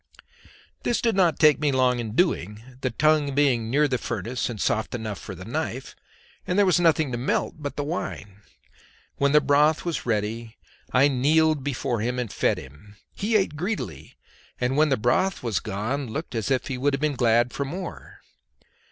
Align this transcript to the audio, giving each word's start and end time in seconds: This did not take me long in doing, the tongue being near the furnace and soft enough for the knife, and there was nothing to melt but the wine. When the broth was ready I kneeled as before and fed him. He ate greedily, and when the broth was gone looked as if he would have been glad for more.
This 0.81 0.99
did 0.99 1.15
not 1.15 1.37
take 1.37 1.59
me 1.59 1.71
long 1.71 1.99
in 1.99 2.15
doing, 2.15 2.63
the 2.81 2.89
tongue 2.89 3.35
being 3.35 3.69
near 3.69 3.87
the 3.87 3.99
furnace 3.99 4.49
and 4.49 4.59
soft 4.59 4.95
enough 4.95 5.19
for 5.19 5.35
the 5.35 5.45
knife, 5.45 5.95
and 6.47 6.57
there 6.57 6.65
was 6.65 6.79
nothing 6.79 7.11
to 7.11 7.19
melt 7.19 7.57
but 7.59 7.75
the 7.75 7.83
wine. 7.83 8.41
When 9.17 9.31
the 9.31 9.39
broth 9.39 9.85
was 9.85 10.03
ready 10.07 10.57
I 10.91 11.07
kneeled 11.07 11.59
as 11.59 11.65
before 11.65 12.01
and 12.01 12.33
fed 12.33 12.57
him. 12.57 12.95
He 13.13 13.35
ate 13.37 13.55
greedily, 13.55 14.17
and 14.59 14.75
when 14.75 14.89
the 14.89 14.97
broth 14.97 15.43
was 15.43 15.59
gone 15.59 16.07
looked 16.07 16.33
as 16.33 16.49
if 16.49 16.65
he 16.65 16.79
would 16.79 16.95
have 16.95 17.01
been 17.01 17.13
glad 17.13 17.53
for 17.53 17.63
more. 17.63 18.21